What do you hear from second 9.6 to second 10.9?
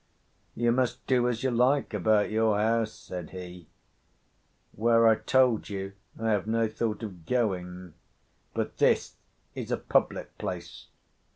a public place."